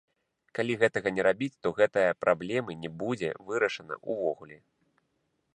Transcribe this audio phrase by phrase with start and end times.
[0.59, 4.57] Калі гэтага не рабіць, то гэтая праблемы не будзе вырашана ўвогуле.